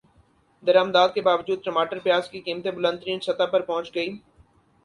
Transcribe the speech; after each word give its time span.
درمدات 0.63 1.13
کے 1.15 1.21
باوجود 1.21 1.63
ٹماٹر 1.65 1.99
پیاز 2.03 2.29
کی 2.29 2.41
قیمتیں 2.41 2.71
بلند 2.71 2.99
ترین 3.01 3.19
سطح 3.19 3.45
پر 3.51 3.61
پہنچ 3.61 3.93
گئیں 3.95 4.15